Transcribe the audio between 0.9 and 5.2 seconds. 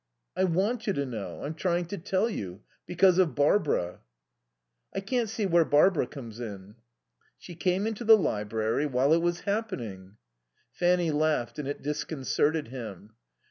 to know. I'm trying to tell you because of Barbara." "I